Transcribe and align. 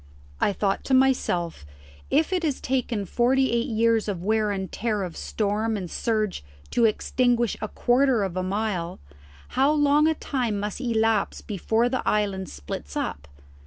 I 0.39 0.51
thought 0.51 0.83
to 0.85 0.95
myself 0.95 1.63
if 2.09 2.33
it 2.33 2.41
has 2.41 2.59
taken 2.59 3.05
forty 3.05 3.51
eight 3.51 3.67
years 3.67 4.07
of 4.07 4.19
the 4.21 4.25
wear 4.25 4.49
and 4.49 4.71
tear 4.71 5.03
of 5.03 5.15
storm 5.15 5.77
and 5.77 5.91
surge 5.91 6.43
to 6.71 6.85
extinguish 6.85 7.55
a 7.61 7.67
quarter 7.67 8.23
of 8.23 8.35
a 8.35 8.41
mile, 8.41 8.99
how 9.49 9.71
long 9.71 10.07
a 10.07 10.15
time 10.15 10.59
must 10.59 10.81
elapse 10.81 11.41
before 11.41 11.87
this 11.87 12.01
island 12.03 12.49
splits 12.49 12.97
up? 12.97 13.27